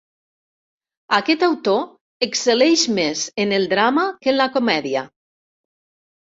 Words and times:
Aquest 1.17 1.43
autor 1.47 1.83
excel·leix 2.27 2.87
més 3.01 3.27
en 3.45 3.53
el 3.59 3.69
drama 3.75 4.07
que 4.25 4.33
en 4.35 4.39
la 4.41 4.49
comèdia. 4.57 5.05